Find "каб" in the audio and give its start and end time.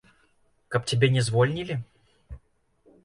0.75-0.87